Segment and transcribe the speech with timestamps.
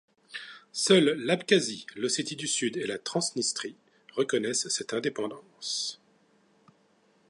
[0.73, 3.75] Seule l'Abkhazie, l'Ossétie du Sud et la Transnistrie
[4.13, 6.01] reconnaissent cette indépendance.